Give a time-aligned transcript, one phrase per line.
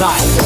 [0.00, 0.39] 在。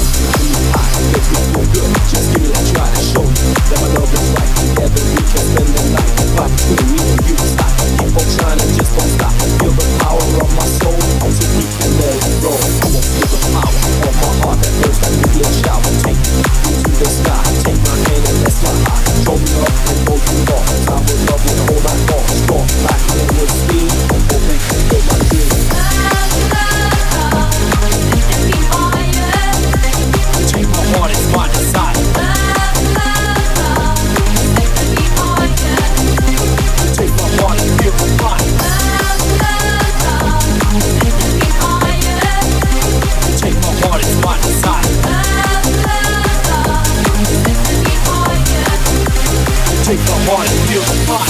[50.75, 51.24] 有毒吧